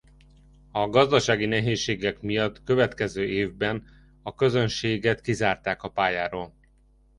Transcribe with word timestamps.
A 0.71 0.89
gazdasági 0.89 1.45
nehézségek 1.45 2.21
miatt 2.21 2.63
következő 2.63 3.23
évben 3.25 3.83
a 4.23 4.35
közönséget 4.35 5.21
kizárták 5.21 5.83
a 5.83 5.89
pályáról. 5.89 6.53